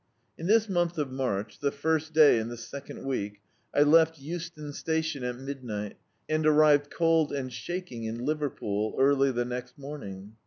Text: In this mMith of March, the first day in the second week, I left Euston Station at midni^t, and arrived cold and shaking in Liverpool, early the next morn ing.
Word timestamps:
In 0.35 0.47
this 0.47 0.65
mMith 0.65 0.97
of 0.97 1.11
March, 1.11 1.59
the 1.59 1.69
first 1.71 2.11
day 2.11 2.39
in 2.39 2.49
the 2.49 2.57
second 2.57 3.05
week, 3.05 3.39
I 3.71 3.83
left 3.83 4.17
Euston 4.17 4.73
Station 4.73 5.23
at 5.23 5.35
midni^t, 5.35 5.93
and 6.27 6.43
arrived 6.47 6.89
cold 6.89 7.31
and 7.31 7.53
shaking 7.53 8.05
in 8.05 8.25
Liverpool, 8.25 8.95
early 8.97 9.29
the 9.31 9.45
next 9.45 9.77
morn 9.77 10.01
ing. 10.03 10.37